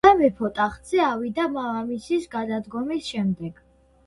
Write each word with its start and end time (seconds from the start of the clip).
სამეფო 0.05 0.47
ტახტზე 0.59 1.01
ავიდა 1.07 1.45
მამამისის 1.57 2.27
გადადგომის 2.37 3.13
შემდეგ. 3.15 3.63